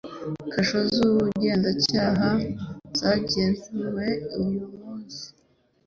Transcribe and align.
kasho 0.51 0.79
z 0.91 0.93
ubugenzacyaha 1.07 2.29
zagenzuwe 2.99 4.07
uyu 4.39 4.61
munsi 4.77 5.23